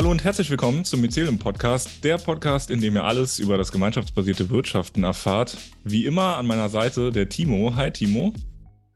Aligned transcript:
Hallo 0.00 0.10
und 0.10 0.24
herzlich 0.24 0.48
willkommen 0.48 0.86
zum 0.86 1.02
Mycelium 1.02 1.38
Podcast, 1.38 2.02
der 2.04 2.16
Podcast, 2.16 2.70
in 2.70 2.80
dem 2.80 2.94
ihr 2.94 3.04
alles 3.04 3.38
über 3.38 3.58
das 3.58 3.70
gemeinschaftsbasierte 3.70 4.48
Wirtschaften 4.48 5.04
erfahrt. 5.04 5.58
Wie 5.84 6.06
immer 6.06 6.38
an 6.38 6.46
meiner 6.46 6.70
Seite 6.70 7.12
der 7.12 7.28
Timo. 7.28 7.76
Hi 7.76 7.90
Timo. 7.90 8.32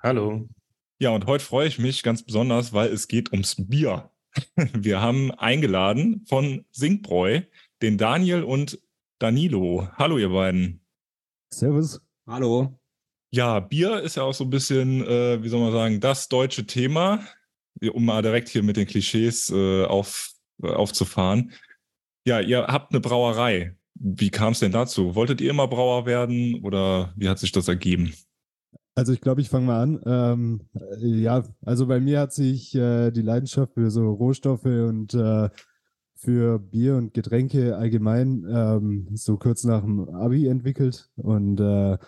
Hallo. 0.03 0.49
Ja, 0.99 1.11
und 1.11 1.27
heute 1.27 1.45
freue 1.45 1.69
ich 1.69 1.79
mich 1.79 2.03
ganz 2.05 2.23
besonders, 2.23 2.73
weil 2.73 2.91
es 2.91 3.07
geht 3.07 3.33
ums 3.33 3.55
Bier. 3.59 4.13
Wir 4.73 5.03
haben 5.03 5.31
eingeladen 5.33 6.25
von 6.27 6.65
Sinkbräu 6.71 7.43
den 7.83 7.99
Daniel 7.99 8.43
und 8.43 8.81
Danilo. 9.19 9.87
Hallo 9.99 10.17
ihr 10.17 10.31
beiden. 10.31 10.87
Servus. 11.53 12.01
Hallo. 12.27 12.81
Ja, 13.31 13.61
Bier 13.61 14.01
ist 14.01 14.17
ja 14.17 14.23
auch 14.23 14.33
so 14.33 14.45
ein 14.45 14.51
bisschen, 14.51 15.07
äh, 15.07 15.43
wie 15.43 15.51
soll 15.51 15.61
man 15.61 15.73
sagen, 15.73 16.01
das 16.01 16.31
deutsche 16.31 16.67
Thema, 16.67 17.21
um 17.93 18.07
mal 18.07 18.23
direkt 18.23 18.49
hier 18.49 18.63
mit 18.63 18.79
den 18.79 18.87
Klischees 18.87 19.51
äh, 19.51 19.85
auf, 19.85 20.34
aufzufahren. 20.63 21.53
Ja, 22.27 22.41
ihr 22.41 22.67
habt 22.67 22.93
eine 22.93 23.01
Brauerei. 23.01 23.77
Wie 23.95 24.31
kam 24.31 24.53
es 24.53 24.61
denn 24.61 24.73
dazu? 24.73 25.15
Wolltet 25.15 25.41
ihr 25.41 25.51
immer 25.51 25.69
Brauer 25.69 26.07
werden 26.07 26.61
oder 26.63 27.13
wie 27.17 27.29
hat 27.29 27.39
sich 27.39 27.53
das 27.53 27.69
ergeben? 27.69 28.13
Also 28.97 29.13
ich 29.13 29.21
glaube, 29.21 29.41
ich 29.41 29.51
fange 29.51 29.67
mal 29.67 29.83
an. 29.83 30.01
Ähm, 30.07 30.61
ja, 30.99 31.45
also 31.65 31.87
bei 31.87 32.01
mir 32.01 32.21
hat 32.21 32.33
sich 32.33 32.75
äh, 32.75 33.11
die 33.11 33.23
Leidenschaft 33.23 33.75
für 33.75 33.91
so 33.91 34.13
Rohstoffe 34.13 34.65
und 34.65 35.15
äh, 35.15 35.49
für 36.15 36.59
Bier 36.59 36.97
und 36.97 37.13
Getränke 37.13 37.77
allgemein 37.77 38.47
ähm, 38.49 39.09
so 39.15 39.37
kurz 39.37 39.65
nach 39.65 39.83
dem 39.83 40.09
Abi 40.09 40.47
entwickelt 40.47 41.11
und 41.17 41.61
äh, 41.61 41.99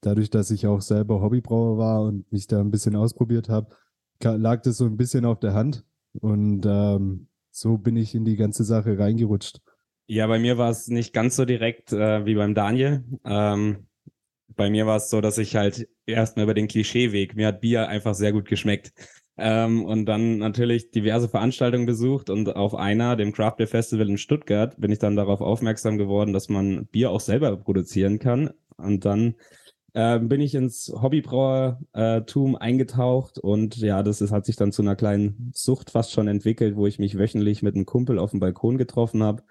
dadurch, 0.00 0.30
dass 0.30 0.50
ich 0.50 0.66
auch 0.66 0.80
selber 0.80 1.20
Hobbybrauer 1.20 1.78
war 1.78 2.02
und 2.02 2.30
mich 2.32 2.46
da 2.46 2.60
ein 2.60 2.70
bisschen 2.70 2.96
ausprobiert 2.96 3.48
habe, 3.48 3.74
lag 4.22 4.62
das 4.62 4.78
so 4.78 4.86
ein 4.86 4.96
bisschen 4.96 5.24
auf 5.24 5.40
der 5.40 5.54
Hand. 5.54 5.84
Und 6.20 6.64
ähm, 6.64 7.28
so 7.56 7.78
bin 7.78 7.96
ich 7.96 8.14
in 8.14 8.24
die 8.24 8.36
ganze 8.36 8.64
Sache 8.64 8.98
reingerutscht. 8.98 9.60
Ja, 10.06 10.26
bei 10.26 10.38
mir 10.38 10.58
war 10.58 10.70
es 10.70 10.88
nicht 10.88 11.12
ganz 11.14 11.36
so 11.36 11.46
direkt 11.46 11.92
äh, 11.92 12.26
wie 12.26 12.34
beim 12.34 12.54
Daniel. 12.54 13.02
Ähm, 13.24 13.86
bei 14.48 14.68
mir 14.70 14.86
war 14.86 14.96
es 14.98 15.08
so, 15.08 15.20
dass 15.20 15.38
ich 15.38 15.56
halt 15.56 15.88
erstmal 16.04 16.44
über 16.44 16.54
den 16.54 16.68
Klischeeweg, 16.68 17.34
mir 17.34 17.48
hat 17.48 17.62
Bier 17.62 17.88
einfach 17.88 18.14
sehr 18.14 18.32
gut 18.32 18.46
geschmeckt. 18.46 18.92
Ähm, 19.38 19.84
und 19.84 20.04
dann 20.06 20.38
natürlich 20.38 20.90
diverse 20.90 21.28
Veranstaltungen 21.28 21.86
besucht 21.86 22.30
und 22.30 22.54
auf 22.54 22.74
einer, 22.74 23.16
dem 23.16 23.32
Craft 23.32 23.56
Beer 23.56 23.68
Festival 23.68 24.08
in 24.08 24.18
Stuttgart, 24.18 24.78
bin 24.78 24.92
ich 24.92 24.98
dann 24.98 25.16
darauf 25.16 25.40
aufmerksam 25.40 25.98
geworden, 25.98 26.32
dass 26.32 26.48
man 26.48 26.86
Bier 26.86 27.10
auch 27.10 27.20
selber 27.20 27.56
produzieren 27.56 28.18
kann. 28.18 28.50
Und 28.76 29.06
dann 29.06 29.34
äh, 29.96 30.18
bin 30.18 30.42
ich 30.42 30.54
ins 30.54 30.92
Hobbybrauertum 30.94 32.54
eingetaucht 32.56 33.38
und 33.38 33.78
ja, 33.78 34.02
das 34.02 34.20
ist, 34.20 34.30
hat 34.30 34.44
sich 34.44 34.56
dann 34.56 34.70
zu 34.70 34.82
einer 34.82 34.94
kleinen 34.94 35.52
Sucht 35.54 35.90
fast 35.90 36.12
schon 36.12 36.28
entwickelt, 36.28 36.76
wo 36.76 36.86
ich 36.86 36.98
mich 36.98 37.16
wöchentlich 37.16 37.62
mit 37.62 37.74
einem 37.74 37.86
Kumpel 37.86 38.18
auf 38.18 38.32
dem 38.32 38.40
Balkon 38.40 38.76
getroffen 38.76 39.22
habe, 39.22 39.42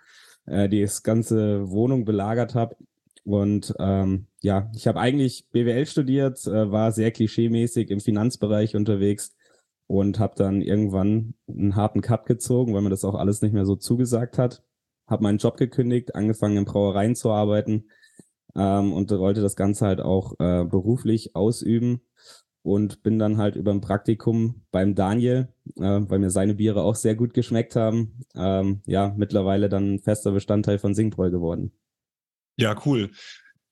äh, 0.46 0.70
die 0.70 0.88
ganze 1.02 1.72
Wohnung 1.72 2.06
belagert 2.06 2.54
habe. 2.54 2.76
Und 3.24 3.74
ähm, 3.80 4.28
ja, 4.44 4.70
ich 4.76 4.86
habe 4.86 5.00
eigentlich 5.00 5.48
BWL 5.52 5.88
studiert, 5.88 6.46
äh, 6.46 6.72
war 6.72 6.92
sehr 6.92 7.10
klischeemäßig 7.10 7.90
im 7.90 8.00
Finanzbereich 8.00 8.76
unterwegs 8.76 9.36
und 9.88 10.20
habe 10.20 10.36
dann 10.38 10.62
irgendwann 10.62 11.34
einen 11.48 11.76
harten 11.76 12.02
Cut 12.02 12.28
gezogen, 12.28 12.76
weil 12.76 12.84
mir 12.84 12.92
das 12.92 13.04
auch 13.04 13.16
alles 13.16 13.42
nicht 13.42 13.54
mehr 13.54 13.66
so 13.66 13.78
zugesagt 13.78 14.38
hat. 14.38 14.62
Habe 15.08 15.24
meinen 15.24 15.40
Job 15.40 15.58
gekündigt, 15.58 16.14
angefangen 16.14 16.58
in 16.58 16.66
Brauereien 16.66 17.16
zu 17.16 17.32
arbeiten 17.32 17.86
ähm, 18.56 18.94
und 18.94 19.12
wollte 19.12 19.42
das 19.42 19.56
Ganze 19.56 19.86
halt 19.86 20.02
auch 20.02 20.34
äh, 20.40 20.64
beruflich 20.66 21.36
ausüben 21.36 22.02
und 22.64 23.04
bin 23.04 23.20
dann 23.20 23.38
halt 23.38 23.56
über 23.56 23.72
ein 23.72 23.82
Praktikum 23.82 24.64
beim 24.72 24.96
Daniel, 24.96 25.50
äh, 25.78 25.82
weil 26.02 26.20
mir 26.20 26.32
seine 26.32 26.56
Biere 26.56 26.82
auch 26.82 26.96
sehr 26.96 27.16
gut 27.16 27.34
geschmeckt 27.34 27.76
haben, 27.76 28.26
ähm, 28.36 28.82
ja, 28.88 29.14
mittlerweile 29.16 29.70
dann 29.70 30.00
fester 30.00 30.32
Bestandteil 30.32 30.80
von 30.80 30.96
Singbräu 30.96 31.30
geworden. 31.30 31.72
Ja, 32.58 32.76
cool. 32.86 33.12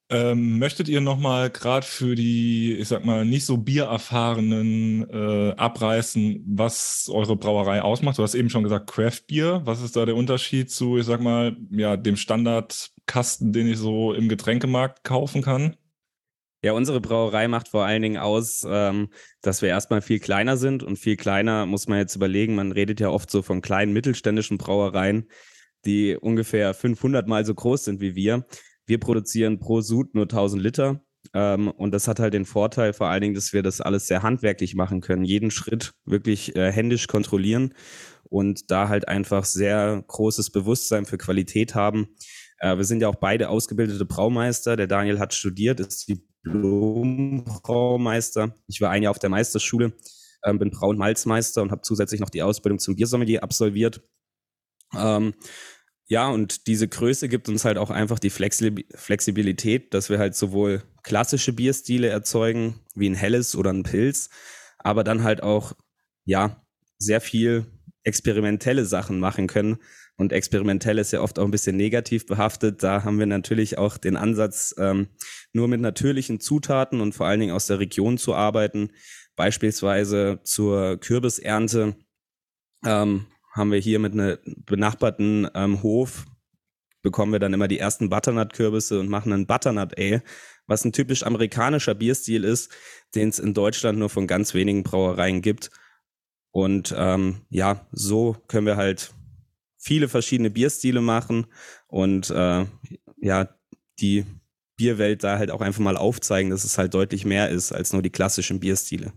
Ähm, 0.10 0.60
möchtet 0.60 0.90
ihr 0.90 1.02
nochmal 1.02 1.50
gerade 1.50 1.86
für 1.86 2.14
die, 2.16 2.74
ich 2.74 2.90
sag 2.90 3.06
mal, 3.06 3.26
nicht 3.26 3.46
so 3.46 3.58
biererfahrenen 3.58 5.10
äh, 5.10 5.54
abreißen, 5.56 6.44
was 6.46 7.10
eure 7.12 7.36
Brauerei 7.36 7.82
ausmacht? 7.82 8.18
Du 8.18 8.24
hast 8.24 8.36
eben 8.36 8.50
schon 8.50 8.64
gesagt 8.64 8.92
Craft 8.92 9.22
Beer. 9.28 9.62
Was 9.66 9.82
ist 9.82 9.96
da 9.96 10.06
der 10.06 10.16
Unterschied 10.16 10.70
zu, 10.70 10.98
ich 10.98 11.06
sag 11.06 11.22
mal, 11.22 11.56
ja, 11.72 11.98
dem 11.98 12.18
Standardkasten, 12.18 13.54
den 13.54 13.68
ich 13.68 13.78
so 13.78 14.14
im 14.14 14.30
Getränkemarkt 14.30 15.04
kaufen 15.04 15.42
kann? 15.42 15.78
Ja, 16.64 16.72
unsere 16.74 17.02
Brauerei 17.02 17.50
macht 17.50 17.68
vor 17.68 17.86
allen 17.86 18.02
Dingen 18.02 18.18
aus, 18.18 18.66
ähm, 18.70 19.10
dass 19.42 19.62
wir 19.62 19.70
erstmal 19.70 20.02
viel 20.02 20.20
kleiner 20.20 20.56
sind 20.56 20.82
und 20.82 20.98
viel 20.98 21.18
kleiner 21.18 21.66
muss 21.66 21.88
man 21.88 21.98
jetzt 21.98 22.16
überlegen. 22.16 22.56
Man 22.56 22.72
redet 22.72 23.02
ja 23.02 23.10
oft 23.10 23.30
so 23.30 23.42
von 23.42 23.62
kleinen 23.62 23.92
mittelständischen 23.92 24.58
Brauereien, 24.58 25.30
die 25.86 26.16
ungefähr 26.16 26.74
500 26.74 27.28
mal 27.28 27.46
so 27.46 27.54
groß 27.54 27.84
sind 27.84 28.00
wie 28.00 28.16
wir. 28.16 28.46
Wir 28.86 29.00
produzieren 29.00 29.60
pro 29.60 29.82
Sud 29.82 30.16
nur 30.16 30.24
1000 30.24 30.62
Liter. 30.62 31.02
Ähm, 31.34 31.70
und 31.70 31.92
das 31.92 32.08
hat 32.08 32.20
halt 32.20 32.34
den 32.34 32.46
Vorteil 32.46 32.94
vor 32.94 33.08
allen 33.08 33.22
Dingen, 33.22 33.36
dass 33.36 33.54
wir 33.54 33.64
das 33.64 33.82
alles 33.82 34.08
sehr 34.08 34.24
handwerklich 34.24 34.76
machen 34.76 35.02
können, 35.02 35.24
jeden 35.24 35.52
Schritt 35.52 35.94
wirklich 36.06 36.56
äh, 36.56 36.72
händisch 36.72 37.08
kontrollieren 37.08 37.74
und 38.30 38.72
da 38.72 38.90
halt 38.90 39.08
einfach 39.08 39.46
sehr 39.46 40.04
großes 40.08 40.50
Bewusstsein 40.52 41.06
für 41.06 41.18
Qualität 41.18 41.76
haben. 41.76 42.10
Äh, 42.60 42.76
wir 42.78 42.84
sind 42.84 43.02
ja 43.02 43.08
auch 43.08 43.16
beide 43.16 43.48
ausgebildete 43.50 44.06
Braumeister. 44.06 44.76
Der 44.76 44.88
Daniel 44.88 45.20
hat 45.20 45.34
studiert, 45.34 45.80
ist 45.80 46.10
Diplom-Braumeister. 46.10 48.56
Ich 48.68 48.82
war 48.82 48.90
ein 48.90 49.04
Jahr 49.04 49.12
auf 49.12 49.20
der 49.20 49.30
Meisterschule, 49.30 49.94
äh, 50.42 50.54
bin 50.54 50.72
Brau- 50.72 50.90
und 50.90 50.98
Malzmeister 50.98 51.62
und 51.62 51.72
habe 51.72 51.84
zusätzlich 51.84 52.20
noch 52.20 52.30
die 52.30 52.42
Ausbildung 52.42 52.80
zum 52.80 52.96
Biersommelier 52.96 53.44
absolviert. 53.44 54.02
Ähm, 54.96 55.34
ja, 56.08 56.28
und 56.30 56.68
diese 56.68 56.88
Größe 56.88 57.30
gibt 57.30 57.48
uns 57.50 57.66
halt 57.66 57.78
auch 57.78 57.90
einfach 57.90 58.20
die 58.20 58.30
Flexibilität, 58.30 59.94
dass 59.94 60.10
wir 60.10 60.20
halt 60.20 60.36
sowohl 60.36 60.84
klassische 61.02 61.54
Bierstile 61.54 62.08
erzeugen, 62.10 62.80
wie 62.94 63.10
ein 63.10 63.16
helles 63.16 63.56
oder 63.56 63.72
ein 63.72 63.84
Pilz, 63.84 64.30
aber 64.80 65.04
dann 65.04 65.24
halt 65.24 65.42
auch, 65.44 65.74
ja, 66.26 66.62
sehr 67.00 67.22
viel 67.22 67.66
experimentelle 68.04 68.86
Sachen 68.86 69.20
machen 69.20 69.48
können. 69.48 69.78
Und 70.16 70.32
experimentell 70.32 71.00
ist 71.00 71.12
ja 71.12 71.22
oft 71.22 71.40
auch 71.40 71.46
ein 71.46 71.52
bisschen 71.52 71.76
negativ 71.76 72.26
behaftet. 72.28 72.84
Da 72.84 73.04
haben 73.04 73.18
wir 73.18 73.26
natürlich 73.26 73.78
auch 73.78 73.98
den 73.98 74.16
Ansatz, 74.16 74.76
ähm, 74.78 75.08
nur 75.54 75.68
mit 75.68 75.82
natürlichen 75.82 76.40
Zutaten 76.40 77.02
und 77.02 77.14
vor 77.14 77.26
allen 77.26 77.40
Dingen 77.40 77.54
aus 77.54 77.66
der 77.66 77.80
Region 77.80 78.18
zu 78.18 78.36
arbeiten. 78.36 78.92
Beispielsweise 79.36 80.40
zur 80.44 81.00
Kürbisernte 81.00 81.96
ähm, 82.86 83.26
haben 83.54 83.72
wir 83.72 83.80
hier 83.80 84.00
mit 84.00 84.14
einem 84.14 84.38
benachbarten 84.66 85.48
ähm, 85.54 85.82
Hof, 85.84 86.26
bekommen 87.04 87.32
wir 87.32 87.40
dann 87.40 87.54
immer 87.54 87.68
die 87.68 87.80
ersten 87.80 88.10
Butternut-Kürbisse 88.10 89.00
und 89.00 89.10
machen 89.10 89.32
einen 89.32 89.46
Butternut 89.46 89.98
Ale, 89.98 90.24
was 90.66 90.84
ein 90.84 90.92
typisch 90.92 91.24
amerikanischer 91.24 91.94
Bierstil 91.94 92.44
ist, 92.44 92.72
den 93.14 93.30
es 93.30 93.40
in 93.40 93.54
Deutschland 93.54 94.00
nur 94.00 94.10
von 94.10 94.26
ganz 94.26 94.54
wenigen 94.54 94.84
Brauereien 94.84 95.42
gibt. 95.42 95.70
Und 96.52 96.94
ähm, 96.98 97.42
ja, 97.50 97.88
so 97.92 98.36
können 98.48 98.66
wir 98.66 98.78
halt 98.78 99.14
viele 99.78 100.08
verschiedene 100.08 100.50
Bierstile 100.50 101.02
machen 101.02 101.48
und 101.88 102.30
äh, 102.30 102.66
ja, 103.18 103.50
die 104.00 104.26
Bierwelt 104.76 105.24
da 105.24 105.38
halt 105.38 105.52
auch 105.52 105.62
einfach 105.62 105.82
mal 105.82 105.98
aufzeigen, 105.98 106.50
dass 106.50 106.64
es 106.64 106.78
halt 106.78 106.94
deutlich 106.94 107.26
mehr 107.26 107.50
ist 107.50 107.72
als 107.72 107.94
nur 107.94 108.02
die 108.02 108.10
klassischen 108.10 108.60
Bierstile. 108.60 109.14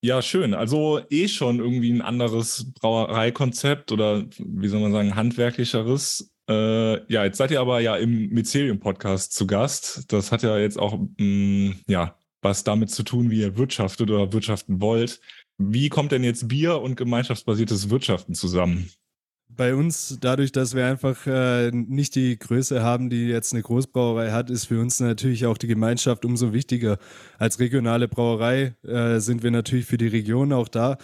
Ja, 0.00 0.22
schön. 0.22 0.54
Also 0.54 1.00
eh 1.10 1.26
schon 1.26 1.58
irgendwie 1.58 1.92
ein 1.92 2.02
anderes 2.02 2.72
Brauereikonzept 2.74 3.90
oder 3.90 4.24
wie 4.38 4.68
soll 4.68 4.80
man 4.80 4.92
sagen, 4.92 5.16
handwerklicheres. 5.16 6.32
Äh, 6.48 7.12
ja, 7.12 7.24
jetzt 7.24 7.38
seid 7.38 7.50
ihr 7.50 7.60
aber 7.60 7.80
ja 7.80 7.96
im 7.96 8.28
Mycelium-Podcast 8.28 9.32
zu 9.32 9.46
Gast. 9.46 10.12
Das 10.12 10.30
hat 10.30 10.42
ja 10.42 10.56
jetzt 10.56 10.78
auch 10.78 10.98
mh, 10.98 11.24
mm, 11.24 11.80
ja, 11.88 12.16
was 12.42 12.62
damit 12.62 12.90
zu 12.90 13.02
tun, 13.02 13.30
wie 13.30 13.40
ihr 13.40 13.56
wirtschaftet 13.56 14.08
oder 14.10 14.32
wirtschaften 14.32 14.80
wollt. 14.80 15.20
Wie 15.58 15.88
kommt 15.88 16.12
denn 16.12 16.22
jetzt 16.22 16.46
Bier 16.46 16.80
und 16.80 16.96
gemeinschaftsbasiertes 16.96 17.90
Wirtschaften 17.90 18.34
zusammen? 18.34 18.90
Bei 19.58 19.74
uns, 19.74 20.18
dadurch, 20.20 20.52
dass 20.52 20.76
wir 20.76 20.86
einfach 20.86 21.26
äh, 21.26 21.72
nicht 21.72 22.14
die 22.14 22.38
Größe 22.38 22.80
haben, 22.80 23.10
die 23.10 23.26
jetzt 23.26 23.52
eine 23.52 23.62
Großbrauerei 23.62 24.30
hat, 24.30 24.50
ist 24.50 24.66
für 24.66 24.80
uns 24.80 25.00
natürlich 25.00 25.46
auch 25.46 25.58
die 25.58 25.66
Gemeinschaft 25.66 26.24
umso 26.24 26.52
wichtiger. 26.52 26.98
Als 27.38 27.58
regionale 27.58 28.06
Brauerei 28.06 28.76
äh, 28.84 29.18
sind 29.18 29.42
wir 29.42 29.50
natürlich 29.50 29.86
für 29.86 29.98
die 29.98 30.06
Region 30.06 30.52
auch 30.52 30.68
da 30.68 30.96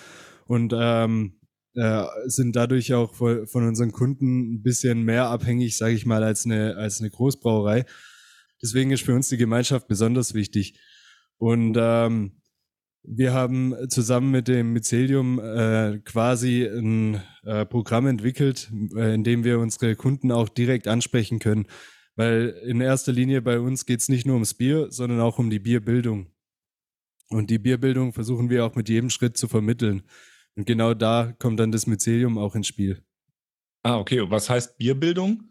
und 0.47 0.73
ähm, 0.75 1.35
äh, 1.75 2.05
sind 2.27 2.55
dadurch 2.55 2.95
auch 2.95 3.15
von, 3.15 3.47
unseren 3.53 3.91
Kunden 3.91 4.55
ein 4.55 4.63
bisschen 4.63 5.03
mehr 5.03 5.27
abhängig, 5.27 5.77
sage 5.77 5.95
ich 5.95 6.07
mal, 6.07 6.23
als 6.23 6.47
eine, 6.47 6.77
als 6.77 7.01
eine 7.01 7.11
Großbrauerei. 7.11 7.85
Deswegen 8.63 8.93
ist 8.93 9.03
für 9.03 9.15
uns 9.15 9.29
die 9.29 9.37
Gemeinschaft 9.37 9.89
besonders 9.89 10.33
wichtig. 10.33 10.79
Und 11.39 11.77
ähm, 11.77 12.41
wir 13.07 13.33
haben 13.33 13.75
zusammen 13.89 14.31
mit 14.31 14.49
dem 14.49 14.73
Mycelium 14.73 15.39
äh, 15.39 15.99
quasi 16.05 16.65
ein 16.65 17.23
äh, 17.45 17.67
Programm 17.67 18.07
entwickelt, 18.07 18.71
äh, 18.97 19.15
in 19.15 19.25
dem 19.25 19.45
wir 19.45 19.59
unsere 19.59 19.95
Kunden 19.95 20.33
auch 20.33 20.49
direkt 20.49 20.89
ansprechen 20.89 21.39
können. 21.39 21.67
Weil 22.17 22.49
in 22.65 22.81
erster 22.81 23.13
Linie 23.13 23.43
bei 23.43 23.61
uns 23.61 23.87
geht 23.87 24.01
es 24.01 24.09
nicht 24.09 24.27
nur 24.27 24.35
ums 24.35 24.55
Bier, 24.55 24.91
sondern 24.91 25.21
auch 25.21 25.39
um 25.39 25.51
die 25.51 25.59
Bierbildung. 25.59 26.29
Und 27.29 27.51
die 27.51 27.59
Bierbildung 27.59 28.13
versuchen 28.13 28.49
wir 28.51 28.65
auch 28.65 28.75
mit 28.75 28.89
jedem 28.89 29.11
Schritt 29.11 29.37
zu 29.37 29.49
vermitteln. 29.49 30.03
Und 30.57 30.67
genau 30.67 30.95
da 30.95 31.35
kommt 31.39 31.59
dann 31.61 31.73
das 31.73 31.87
Mycelium 31.87 32.39
auch 32.39 32.55
ins 32.55 32.69
Spiel. 32.69 33.03
Ah, 33.83 33.99
okay. 33.99 34.23
Was 34.31 34.49
heißt 34.49 34.79
Bierbildung? 34.79 35.51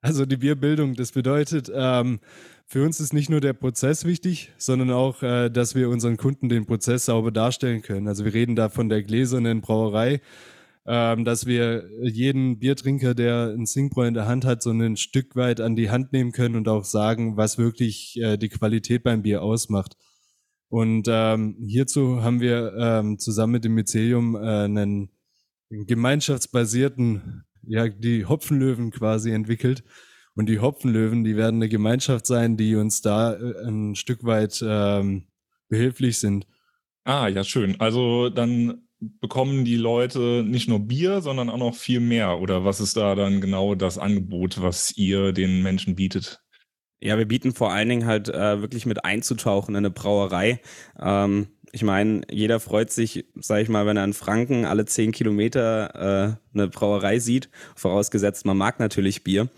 Also 0.00 0.26
die 0.26 0.36
Bierbildung, 0.36 0.94
das 0.94 1.12
bedeutet, 1.12 1.70
ähm, 1.74 2.20
für 2.66 2.82
uns 2.82 2.98
ist 3.00 3.12
nicht 3.12 3.30
nur 3.30 3.40
der 3.40 3.52
Prozess 3.52 4.04
wichtig, 4.04 4.52
sondern 4.56 4.90
auch, 4.90 5.22
äh, 5.22 5.50
dass 5.50 5.74
wir 5.74 5.88
unseren 5.88 6.16
Kunden 6.16 6.48
den 6.48 6.66
Prozess 6.66 7.04
sauber 7.06 7.30
darstellen 7.30 7.82
können. 7.82 8.08
Also 8.08 8.24
wir 8.24 8.34
reden 8.34 8.56
da 8.56 8.68
von 8.68 8.88
der 8.88 9.02
gläsernen 9.02 9.60
Brauerei, 9.60 10.20
ähm, 10.86 11.24
dass 11.24 11.46
wir 11.46 11.88
jeden 12.02 12.58
Biertrinker, 12.58 13.14
der 13.14 13.54
ein 13.56 13.66
Singbräu 13.66 14.06
in 14.06 14.14
der 14.14 14.26
Hand 14.26 14.44
hat, 14.44 14.62
so 14.62 14.70
ein 14.70 14.96
Stück 14.96 15.36
weit 15.36 15.60
an 15.60 15.76
die 15.76 15.90
Hand 15.90 16.12
nehmen 16.12 16.32
können 16.32 16.56
und 16.56 16.68
auch 16.68 16.84
sagen, 16.84 17.36
was 17.36 17.58
wirklich 17.58 18.18
äh, 18.20 18.36
die 18.36 18.48
Qualität 18.48 19.02
beim 19.02 19.22
Bier 19.22 19.42
ausmacht. 19.42 19.96
Und 20.68 21.06
ähm, 21.08 21.56
hierzu 21.66 22.22
haben 22.22 22.40
wir 22.40 22.74
ähm, 22.78 23.18
zusammen 23.18 23.52
mit 23.52 23.64
dem 23.64 23.74
Mycelium 23.74 24.34
äh, 24.34 24.64
einen 24.64 25.10
gemeinschaftsbasierten, 25.70 27.44
ja, 27.62 27.88
die 27.88 28.26
Hopfenlöwen 28.26 28.90
quasi 28.90 29.30
entwickelt. 29.30 29.84
Und 30.36 30.48
die 30.48 30.58
Hopfenlöwen, 30.58 31.24
die 31.24 31.36
werden 31.36 31.56
eine 31.56 31.68
Gemeinschaft 31.68 32.26
sein, 32.26 32.56
die 32.56 32.74
uns 32.74 33.00
da 33.00 33.34
äh, 33.34 33.66
ein 33.66 33.94
Stück 33.94 34.24
weit 34.24 34.62
ähm, 34.66 35.28
behilflich 35.68 36.18
sind. 36.18 36.46
Ah, 37.04 37.28
ja, 37.28 37.44
schön. 37.44 37.80
Also 37.80 38.30
dann 38.30 38.88
bekommen 38.98 39.64
die 39.64 39.76
Leute 39.76 40.42
nicht 40.46 40.68
nur 40.68 40.80
Bier, 40.80 41.20
sondern 41.20 41.50
auch 41.50 41.58
noch 41.58 41.74
viel 41.74 42.00
mehr. 42.00 42.40
Oder 42.40 42.64
was 42.64 42.80
ist 42.80 42.96
da 42.96 43.14
dann 43.14 43.40
genau 43.40 43.74
das 43.74 43.98
Angebot, 43.98 44.60
was 44.60 44.96
ihr 44.96 45.32
den 45.32 45.62
Menschen 45.62 45.94
bietet? 45.94 46.43
Ja, 47.04 47.18
wir 47.18 47.28
bieten 47.28 47.52
vor 47.52 47.70
allen 47.70 47.90
Dingen 47.90 48.06
halt 48.06 48.30
äh, 48.30 48.62
wirklich 48.62 48.86
mit 48.86 49.04
einzutauchen 49.04 49.74
in 49.74 49.80
eine 49.80 49.90
Brauerei. 49.90 50.58
Ähm, 50.98 51.48
ich 51.70 51.82
meine, 51.82 52.22
jeder 52.30 52.60
freut 52.60 52.90
sich, 52.90 53.26
sag 53.34 53.60
ich 53.60 53.68
mal, 53.68 53.84
wenn 53.84 53.98
er 53.98 54.04
in 54.04 54.14
Franken 54.14 54.64
alle 54.64 54.86
zehn 54.86 55.12
Kilometer 55.12 56.38
äh, 56.54 56.58
eine 56.58 56.68
Brauerei 56.68 57.18
sieht, 57.18 57.50
vorausgesetzt, 57.76 58.46
man 58.46 58.56
mag 58.56 58.80
natürlich 58.80 59.22
Bier. 59.22 59.50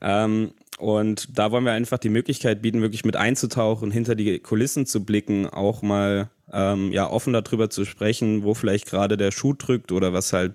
Ähm, 0.00 0.52
und 0.78 1.36
da 1.36 1.50
wollen 1.50 1.64
wir 1.64 1.72
einfach 1.72 1.98
die 1.98 2.08
Möglichkeit 2.08 2.62
bieten, 2.62 2.82
wirklich 2.82 3.04
mit 3.04 3.16
einzutauchen, 3.16 3.90
hinter 3.90 4.14
die 4.14 4.38
Kulissen 4.38 4.86
zu 4.86 5.04
blicken, 5.04 5.48
auch 5.48 5.82
mal 5.82 6.30
ähm, 6.52 6.92
ja 6.92 7.10
offen 7.10 7.32
darüber 7.32 7.68
zu 7.68 7.84
sprechen, 7.84 8.44
wo 8.44 8.54
vielleicht 8.54 8.86
gerade 8.86 9.16
der 9.16 9.32
Schuh 9.32 9.54
drückt 9.54 9.90
oder 9.90 10.12
was 10.12 10.32
halt 10.32 10.52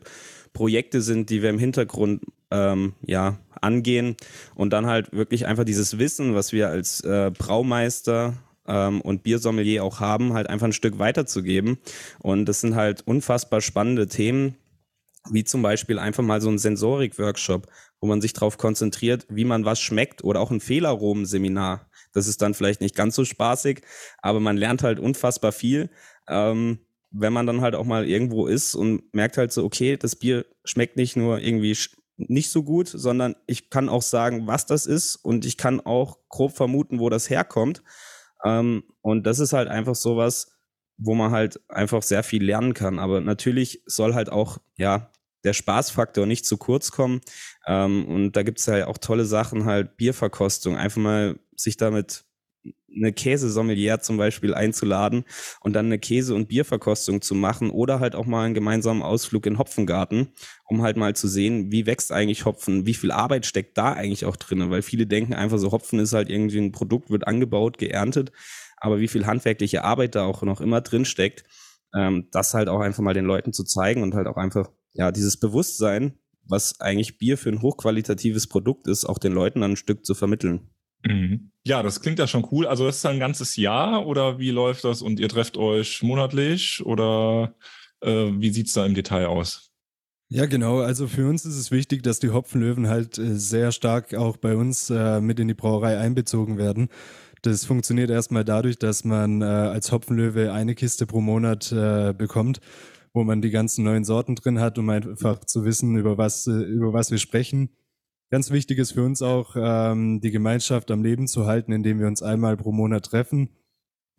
Projekte 0.57 1.03
sind, 1.03 1.29
die 1.29 1.43
wir 1.43 1.51
im 1.51 1.59
Hintergrund 1.59 2.23
ähm, 2.49 2.93
ja 3.05 3.37
angehen 3.61 4.17
und 4.55 4.73
dann 4.73 4.87
halt 4.87 5.13
wirklich 5.13 5.45
einfach 5.45 5.65
dieses 5.65 5.99
Wissen, 5.99 6.33
was 6.33 6.51
wir 6.51 6.69
als 6.69 7.01
äh, 7.01 7.31
Braumeister 7.37 8.33
ähm, 8.67 9.01
und 9.01 9.21
Biersommelier 9.21 9.83
auch 9.83 9.99
haben, 9.99 10.33
halt 10.33 10.49
einfach 10.49 10.65
ein 10.65 10.73
Stück 10.73 10.97
weiterzugeben. 10.97 11.77
Und 12.17 12.45
das 12.45 12.61
sind 12.61 12.73
halt 12.73 13.05
unfassbar 13.05 13.61
spannende 13.61 14.07
Themen, 14.07 14.55
wie 15.29 15.43
zum 15.43 15.61
Beispiel 15.61 15.99
einfach 15.99 16.23
mal 16.23 16.41
so 16.41 16.49
ein 16.49 16.57
Sensorik-Workshop, 16.57 17.67
wo 18.01 18.07
man 18.07 18.19
sich 18.19 18.33
darauf 18.33 18.57
konzentriert, 18.57 19.27
wie 19.29 19.45
man 19.45 19.63
was 19.63 19.79
schmeckt 19.79 20.23
oder 20.23 20.39
auch 20.39 20.49
ein 20.49 20.59
Fehlerrom-Seminar. 20.59 21.87
Das 22.13 22.25
ist 22.25 22.41
dann 22.41 22.55
vielleicht 22.55 22.81
nicht 22.81 22.95
ganz 22.95 23.13
so 23.13 23.25
spaßig, 23.25 23.81
aber 24.23 24.39
man 24.39 24.57
lernt 24.57 24.81
halt 24.81 24.99
unfassbar 24.99 25.51
viel, 25.51 25.91
ähm, 26.27 26.79
wenn 27.19 27.33
man 27.33 27.45
dann 27.45 27.61
halt 27.61 27.75
auch 27.75 27.85
mal 27.85 28.07
irgendwo 28.07 28.47
ist 28.47 28.75
und 28.75 29.13
merkt 29.13 29.37
halt 29.37 29.51
so, 29.51 29.63
okay, 29.63 29.97
das 29.97 30.15
Bier 30.15 30.45
schmeckt 30.63 30.97
nicht 30.97 31.15
nur 31.15 31.39
irgendwie 31.39 31.75
nicht 32.17 32.49
so 32.49 32.63
gut, 32.63 32.87
sondern 32.87 33.35
ich 33.45 33.69
kann 33.69 33.89
auch 33.89 34.01
sagen, 34.01 34.47
was 34.47 34.65
das 34.65 34.85
ist 34.85 35.15
und 35.17 35.45
ich 35.45 35.57
kann 35.57 35.79
auch 35.79 36.17
grob 36.29 36.55
vermuten, 36.55 36.99
wo 36.99 37.09
das 37.09 37.29
herkommt. 37.29 37.83
Ähm, 38.43 38.83
und 39.01 39.25
das 39.25 39.39
ist 39.39 39.53
halt 39.53 39.67
einfach 39.67 39.95
sowas, 39.95 40.51
wo 40.97 41.13
man 41.13 41.31
halt 41.31 41.59
einfach 41.69 42.01
sehr 42.01 42.23
viel 42.23 42.43
lernen 42.43 42.73
kann. 42.73 42.99
Aber 42.99 43.21
natürlich 43.21 43.83
soll 43.85 44.15
halt 44.15 44.31
auch, 44.31 44.57
ja, 44.77 45.11
der 45.43 45.53
Spaßfaktor 45.53 46.25
nicht 46.25 46.45
zu 46.45 46.57
kurz 46.57 46.91
kommen. 46.91 47.21
Ähm, 47.67 48.07
und 48.07 48.31
da 48.33 48.43
gibt 48.43 48.59
es 48.59 48.67
halt 48.67 48.85
auch 48.85 48.97
tolle 48.97 49.25
Sachen, 49.25 49.65
halt 49.65 49.95
Bierverkostung, 49.97 50.75
einfach 50.75 51.01
mal 51.01 51.39
sich 51.55 51.77
damit 51.77 52.25
eine 52.95 53.13
Käsesommelier 53.13 53.99
zum 53.99 54.17
Beispiel 54.17 54.53
einzuladen 54.53 55.25
und 55.61 55.73
dann 55.73 55.87
eine 55.87 55.99
Käse- 55.99 56.35
und 56.35 56.47
Bierverkostung 56.47 57.21
zu 57.21 57.35
machen 57.35 57.69
oder 57.69 57.99
halt 57.99 58.15
auch 58.15 58.25
mal 58.25 58.45
einen 58.45 58.53
gemeinsamen 58.53 59.01
Ausflug 59.01 59.45
in 59.45 59.57
Hopfengarten, 59.57 60.29
um 60.65 60.81
halt 60.81 60.97
mal 60.97 61.15
zu 61.15 61.27
sehen, 61.27 61.71
wie 61.71 61.85
wächst 61.85 62.11
eigentlich 62.11 62.45
Hopfen, 62.45 62.85
wie 62.85 62.93
viel 62.93 63.11
Arbeit 63.11 63.45
steckt 63.45 63.77
da 63.77 63.93
eigentlich 63.93 64.25
auch 64.25 64.35
drin, 64.35 64.69
weil 64.69 64.81
viele 64.81 65.05
denken 65.05 65.33
einfach 65.33 65.59
so, 65.59 65.71
Hopfen 65.71 65.99
ist 65.99 66.13
halt 66.13 66.29
irgendwie 66.29 66.59
ein 66.59 66.71
Produkt, 66.71 67.09
wird 67.09 67.27
angebaut, 67.27 67.77
geerntet, 67.77 68.31
aber 68.77 68.99
wie 68.99 69.07
viel 69.07 69.25
handwerkliche 69.25 69.83
Arbeit 69.83 70.15
da 70.15 70.25
auch 70.25 70.41
noch 70.43 70.61
immer 70.61 70.81
drin 70.81 71.05
steckt, 71.05 71.45
ähm, 71.95 72.27
das 72.31 72.53
halt 72.53 72.69
auch 72.69 72.79
einfach 72.79 73.03
mal 73.03 73.13
den 73.13 73.25
Leuten 73.25 73.53
zu 73.53 73.63
zeigen 73.63 74.03
und 74.03 74.15
halt 74.15 74.27
auch 74.27 74.37
einfach, 74.37 74.69
ja, 74.93 75.11
dieses 75.11 75.37
Bewusstsein, 75.37 76.17
was 76.43 76.79
eigentlich 76.79 77.17
Bier 77.17 77.37
für 77.37 77.49
ein 77.49 77.61
hochqualitatives 77.61 78.47
Produkt 78.47 78.87
ist, 78.87 79.05
auch 79.05 79.17
den 79.17 79.33
Leuten 79.33 79.61
dann 79.61 79.71
ein 79.71 79.77
Stück 79.77 80.05
zu 80.05 80.15
vermitteln. 80.15 80.69
Mhm. 81.03 81.51
Ja, 81.63 81.83
das 81.83 82.01
klingt 82.01 82.19
ja 82.19 82.27
schon 82.27 82.47
cool. 82.51 82.65
Also 82.65 82.85
das 82.85 82.97
ist 82.97 83.05
ein 83.05 83.19
ganzes 83.19 83.55
Jahr 83.55 84.05
oder 84.07 84.39
wie 84.39 84.51
läuft 84.51 84.83
das? 84.83 85.01
Und 85.01 85.19
ihr 85.19 85.29
trefft 85.29 85.57
euch 85.57 86.01
monatlich 86.01 86.85
oder 86.85 87.55
äh, 88.01 88.09
wie 88.09 88.51
sieht 88.51 88.67
es 88.67 88.73
da 88.73 88.85
im 88.85 88.93
Detail 88.95 89.27
aus? 89.27 89.71
Ja, 90.29 90.45
genau. 90.45 90.79
Also 90.79 91.07
für 91.07 91.27
uns 91.27 91.45
ist 91.45 91.55
es 91.55 91.71
wichtig, 91.71 92.03
dass 92.03 92.19
die 92.19 92.29
Hopfenlöwen 92.31 92.87
halt 92.87 93.17
äh, 93.17 93.35
sehr 93.35 93.71
stark 93.71 94.13
auch 94.13 94.37
bei 94.37 94.55
uns 94.55 94.89
äh, 94.89 95.21
mit 95.21 95.39
in 95.39 95.47
die 95.47 95.53
Brauerei 95.53 95.97
einbezogen 95.97 96.57
werden. 96.57 96.89
Das 97.43 97.65
funktioniert 97.65 98.09
erstmal 98.09 98.43
dadurch, 98.43 98.77
dass 98.77 99.03
man 99.03 99.41
äh, 99.41 99.45
als 99.45 99.91
Hopfenlöwe 99.91 100.51
eine 100.51 100.75
Kiste 100.75 101.05
pro 101.05 101.21
Monat 101.21 101.71
äh, 101.71 102.13
bekommt, 102.13 102.59
wo 103.13 103.23
man 103.23 103.41
die 103.41 103.51
ganzen 103.51 103.85
neuen 103.85 104.03
Sorten 104.03 104.35
drin 104.35 104.59
hat, 104.59 104.77
um 104.77 104.89
einfach 104.89 105.45
zu 105.45 105.63
wissen, 105.63 105.95
über 105.97 106.17
was, 106.17 106.47
äh, 106.47 106.51
über 106.51 106.91
was 106.93 107.11
wir 107.11 107.19
sprechen 107.19 107.69
Ganz 108.29 108.51
wichtig 108.51 108.77
ist 108.77 108.91
für 108.91 109.03
uns 109.03 109.21
auch, 109.21 109.55
ähm, 109.57 110.19
die 110.19 110.31
Gemeinschaft 110.31 110.91
am 110.91 111.01
Leben 111.01 111.27
zu 111.27 111.45
halten, 111.45 111.71
indem 111.71 111.99
wir 111.99 112.07
uns 112.07 112.21
einmal 112.21 112.57
pro 112.57 112.73
Monat 112.73 113.05
treffen. 113.05 113.49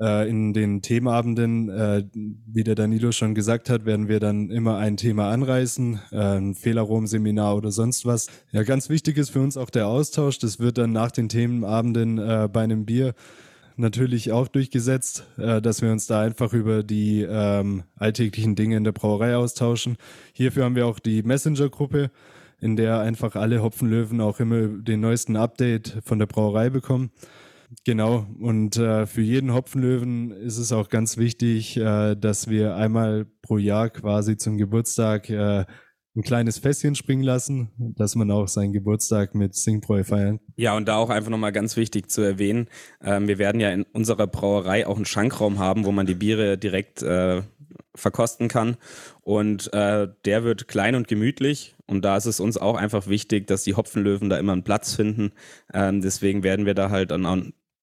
Äh, 0.00 0.30
in 0.30 0.54
den 0.54 0.80
Themenabenden, 0.80 1.68
äh, 1.68 2.04
wie 2.14 2.64
der 2.64 2.74
Danilo 2.74 3.12
schon 3.12 3.34
gesagt 3.34 3.68
hat, 3.68 3.84
werden 3.84 4.08
wir 4.08 4.18
dann 4.18 4.48
immer 4.50 4.78
ein 4.78 4.96
Thema 4.96 5.30
anreißen, 5.30 6.00
äh, 6.12 6.16
ein 6.16 6.54
Fehlerrom-Seminar 6.54 7.56
oder 7.56 7.70
sonst 7.70 8.06
was. 8.06 8.28
Ja, 8.50 8.62
ganz 8.62 8.88
wichtig 8.88 9.18
ist 9.18 9.30
für 9.30 9.40
uns 9.40 9.58
auch 9.58 9.70
der 9.70 9.88
Austausch. 9.88 10.38
Das 10.38 10.58
wird 10.58 10.78
dann 10.78 10.92
nach 10.92 11.10
den 11.10 11.28
Themenabenden 11.28 12.18
äh, 12.18 12.48
bei 12.50 12.62
einem 12.62 12.86
Bier 12.86 13.14
natürlich 13.76 14.32
auch 14.32 14.48
durchgesetzt, 14.48 15.26
äh, 15.36 15.60
dass 15.60 15.82
wir 15.82 15.92
uns 15.92 16.06
da 16.06 16.22
einfach 16.22 16.54
über 16.54 16.82
die 16.82 17.26
ähm, 17.28 17.82
alltäglichen 17.96 18.56
Dinge 18.56 18.76
in 18.76 18.84
der 18.84 18.92
Brauerei 18.92 19.36
austauschen. 19.36 19.96
Hierfür 20.32 20.64
haben 20.64 20.76
wir 20.76 20.86
auch 20.86 20.98
die 20.98 21.22
Messenger-Gruppe 21.22 22.10
in 22.60 22.76
der 22.76 23.00
einfach 23.00 23.36
alle 23.36 23.62
Hopfenlöwen 23.62 24.20
auch 24.20 24.40
immer 24.40 24.68
den 24.68 25.00
neuesten 25.00 25.36
Update 25.36 25.98
von 26.04 26.18
der 26.18 26.26
Brauerei 26.26 26.70
bekommen. 26.70 27.10
Genau, 27.84 28.26
und 28.40 28.76
äh, 28.76 29.06
für 29.06 29.20
jeden 29.20 29.52
Hopfenlöwen 29.52 30.30
ist 30.30 30.58
es 30.58 30.72
auch 30.72 30.88
ganz 30.88 31.18
wichtig, 31.18 31.76
äh, 31.76 32.14
dass 32.14 32.48
wir 32.48 32.76
einmal 32.76 33.26
pro 33.42 33.58
Jahr 33.58 33.90
quasi 33.90 34.36
zum 34.38 34.56
Geburtstag 34.56 35.28
äh, 35.28 35.66
ein 36.16 36.22
kleines 36.22 36.58
Fässchen 36.58 36.94
springen 36.94 37.22
lassen, 37.22 37.70
dass 37.78 38.16
man 38.16 38.30
auch 38.30 38.48
seinen 38.48 38.72
Geburtstag 38.72 39.34
mit 39.34 39.54
Singbräu 39.54 40.02
feiern. 40.02 40.40
Ja, 40.56 40.76
und 40.76 40.88
da 40.88 40.96
auch 40.96 41.10
einfach 41.10 41.30
nochmal 41.30 41.52
ganz 41.52 41.76
wichtig 41.76 42.10
zu 42.10 42.22
erwähnen, 42.22 42.68
ähm, 43.02 43.28
wir 43.28 43.38
werden 43.38 43.60
ja 43.60 43.70
in 43.70 43.84
unserer 43.92 44.26
Brauerei 44.26 44.86
auch 44.86 44.96
einen 44.96 45.04
Schankraum 45.04 45.58
haben, 45.58 45.84
wo 45.84 45.92
man 45.92 46.06
die 46.06 46.14
Biere 46.14 46.58
direkt 46.58 47.02
äh, 47.02 47.42
verkosten 47.98 48.48
kann. 48.48 48.76
Und 49.22 49.72
äh, 49.72 50.08
der 50.24 50.44
wird 50.44 50.68
klein 50.68 50.94
und 50.94 51.08
gemütlich. 51.08 51.74
Und 51.86 52.04
da 52.04 52.16
ist 52.16 52.26
es 52.26 52.40
uns 52.40 52.56
auch 52.58 52.76
einfach 52.76 53.06
wichtig, 53.08 53.46
dass 53.46 53.64
die 53.64 53.74
Hopfenlöwen 53.74 54.28
da 54.28 54.38
immer 54.38 54.52
einen 54.52 54.64
Platz 54.64 54.94
finden. 54.94 55.32
Ähm, 55.72 56.00
deswegen 56.00 56.42
werden 56.42 56.66
wir 56.66 56.74
da 56.74 56.90
halt 56.90 57.10
dann 57.10 57.26
auch, 57.26 57.38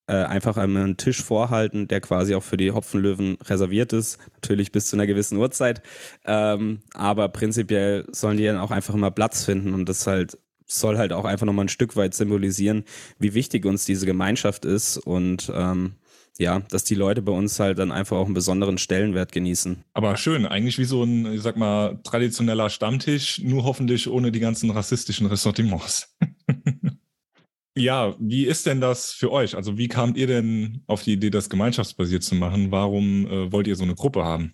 äh, 0.07 0.13
einfach 0.13 0.57
einen 0.57 0.97
Tisch 0.97 1.23
vorhalten, 1.23 1.87
der 1.87 2.01
quasi 2.01 2.35
auch 2.35 2.43
für 2.43 2.57
die 2.57 2.71
Hopfenlöwen 2.71 3.37
reserviert 3.43 3.91
ist. 3.93 4.19
Natürlich 4.35 4.71
bis 4.71 4.87
zu 4.87 4.95
einer 4.95 5.07
gewissen 5.07 5.37
Uhrzeit. 5.37 5.81
Ähm, 6.25 6.81
aber 6.93 7.29
prinzipiell 7.29 8.05
sollen 8.11 8.37
die 8.37 8.45
dann 8.45 8.59
auch 8.59 8.71
einfach 8.71 8.93
immer 8.93 9.11
Platz 9.11 9.43
finden. 9.43 9.73
Und 9.73 9.89
das 9.89 10.05
halt 10.05 10.37
soll 10.67 10.97
halt 10.97 11.13
auch 11.13 11.25
einfach 11.25 11.45
nochmal 11.45 11.65
ein 11.65 11.69
Stück 11.69 11.95
weit 11.95 12.13
symbolisieren, 12.13 12.83
wie 13.19 13.33
wichtig 13.33 13.65
uns 13.65 13.85
diese 13.85 14.05
Gemeinschaft 14.05 14.65
ist 14.65 14.97
und 14.97 15.51
ähm, 15.53 15.93
ja, 16.37 16.59
dass 16.69 16.83
die 16.83 16.95
Leute 16.95 17.21
bei 17.21 17.31
uns 17.31 17.59
halt 17.59 17.79
dann 17.79 17.91
einfach 17.91 18.17
auch 18.17 18.25
einen 18.25 18.33
besonderen 18.33 18.77
Stellenwert 18.77 19.31
genießen. 19.31 19.83
Aber 19.93 20.17
schön, 20.17 20.45
eigentlich 20.45 20.77
wie 20.77 20.85
so 20.85 21.03
ein, 21.03 21.33
ich 21.33 21.41
sag 21.41 21.57
mal, 21.57 21.99
traditioneller 22.03 22.69
Stammtisch, 22.69 23.39
nur 23.39 23.63
hoffentlich 23.63 24.09
ohne 24.09 24.31
die 24.31 24.39
ganzen 24.39 24.69
rassistischen 24.69 25.27
Ressortiments. 25.27 26.15
ja, 27.77 28.15
wie 28.19 28.45
ist 28.45 28.65
denn 28.65 28.81
das 28.81 29.11
für 29.11 29.31
euch? 29.31 29.55
Also 29.55 29.77
wie 29.77 29.87
kamt 29.87 30.17
ihr 30.17 30.27
denn 30.27 30.83
auf 30.87 31.03
die 31.03 31.13
Idee, 31.13 31.29
das 31.29 31.49
gemeinschaftsbasiert 31.49 32.23
zu 32.23 32.35
machen? 32.35 32.71
Warum 32.71 33.27
äh, 33.27 33.51
wollt 33.51 33.67
ihr 33.67 33.75
so 33.75 33.83
eine 33.83 33.95
Gruppe 33.95 34.25
haben? 34.25 34.51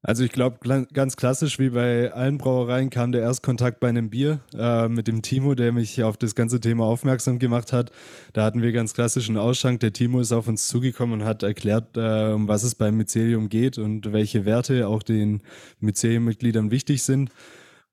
Also 0.00 0.22
ich 0.22 0.30
glaube, 0.30 0.58
ganz 0.92 1.16
klassisch 1.16 1.58
wie 1.58 1.70
bei 1.70 2.12
allen 2.12 2.38
Brauereien 2.38 2.88
kam 2.88 3.10
der 3.10 3.22
Erstkontakt 3.22 3.80
bei 3.80 3.88
einem 3.88 4.10
Bier 4.10 4.40
äh, 4.54 4.88
mit 4.88 5.08
dem 5.08 5.22
Timo, 5.22 5.56
der 5.56 5.72
mich 5.72 6.04
auf 6.04 6.16
das 6.16 6.36
ganze 6.36 6.60
Thema 6.60 6.84
aufmerksam 6.84 7.40
gemacht 7.40 7.72
hat. 7.72 7.90
Da 8.32 8.44
hatten 8.44 8.62
wir 8.62 8.70
ganz 8.70 8.94
klassischen 8.94 9.36
Ausschank. 9.36 9.80
Der 9.80 9.92
Timo 9.92 10.20
ist 10.20 10.30
auf 10.30 10.46
uns 10.46 10.68
zugekommen 10.68 11.20
und 11.20 11.26
hat 11.26 11.42
erklärt, 11.42 11.96
äh, 11.96 12.32
um 12.32 12.46
was 12.46 12.62
es 12.62 12.76
beim 12.76 12.96
Mycelium 12.96 13.48
geht 13.48 13.76
und 13.76 14.12
welche 14.12 14.44
Werte 14.44 14.86
auch 14.86 15.02
den 15.02 15.42
Mycelium-Mitgliedern 15.80 16.70
wichtig 16.70 17.02
sind. 17.02 17.30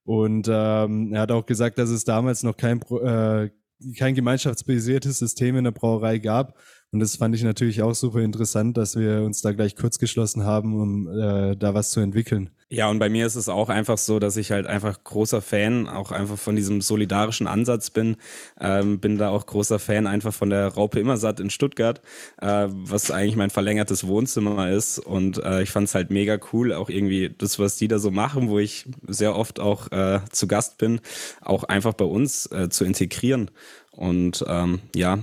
Und 0.03 0.47
ähm, 0.47 1.11
er 1.11 1.21
hat 1.21 1.31
auch 1.31 1.47
gesagt, 1.47 1.79
dass 1.79 1.89
es 1.89 2.03
damals 2.03 2.43
noch 2.43 2.55
kein, 2.55 2.81
äh, 2.83 3.49
kein 3.97 4.13
gemeinschaftsbasiertes 4.13 5.17
System 5.17 5.57
in 5.57 5.63
der 5.63 5.71
Brauerei 5.71 6.19
gab. 6.19 6.55
Und 6.95 7.01
das 7.01 7.17
fand 7.17 7.35
ich 7.35 7.43
natürlich 7.43 7.81
auch 7.81 7.93
super 7.93 8.21
interessant, 8.21 8.77
dass 8.77 8.95
wir 8.95 9.23
uns 9.23 9.41
da 9.41 9.51
gleich 9.51 9.75
kurz 9.75 9.99
geschlossen 9.99 10.45
haben, 10.45 10.79
um 10.79 11.09
äh, 11.09 11.57
da 11.57 11.73
was 11.73 11.89
zu 11.89 11.99
entwickeln. 11.99 12.51
Ja, 12.69 12.89
und 12.89 12.99
bei 12.99 13.09
mir 13.09 13.25
ist 13.25 13.35
es 13.35 13.49
auch 13.49 13.67
einfach 13.67 13.97
so, 13.97 14.17
dass 14.17 14.37
ich 14.37 14.51
halt 14.51 14.65
einfach 14.65 15.03
großer 15.03 15.41
Fan 15.41 15.89
auch 15.89 16.13
einfach 16.13 16.37
von 16.37 16.55
diesem 16.55 16.79
solidarischen 16.79 17.47
Ansatz 17.47 17.89
bin. 17.89 18.15
Ähm, 18.61 19.01
bin 19.01 19.17
da 19.17 19.27
auch 19.27 19.45
großer 19.45 19.77
Fan 19.77 20.07
einfach 20.07 20.33
von 20.33 20.49
der 20.49 20.67
Raupe 20.69 20.97
Immersatt 20.97 21.41
in 21.41 21.49
Stuttgart, 21.49 22.01
äh, 22.41 22.67
was 22.69 23.11
eigentlich 23.11 23.35
mein 23.35 23.49
verlängertes 23.49 24.07
Wohnzimmer 24.07 24.71
ist. 24.71 24.97
Und 24.97 25.43
äh, 25.43 25.63
ich 25.63 25.71
fand 25.71 25.89
es 25.89 25.95
halt 25.95 26.11
mega 26.11 26.39
cool, 26.53 26.71
auch 26.71 26.89
irgendwie 26.89 27.29
das, 27.37 27.59
was 27.59 27.75
die 27.75 27.89
da 27.89 27.99
so 27.99 28.09
machen, 28.09 28.47
wo 28.47 28.57
ich 28.57 28.85
sehr 29.05 29.35
oft 29.35 29.59
auch 29.59 29.91
äh, 29.91 30.21
zu 30.31 30.47
Gast 30.47 30.77
bin, 30.77 31.01
auch 31.41 31.65
einfach 31.65 31.93
bei 31.93 32.05
uns 32.05 32.45
äh, 32.53 32.69
zu 32.69 32.85
integrieren. 32.85 33.51
Und 33.91 34.43
ähm, 34.47 34.79
ja, 34.95 35.19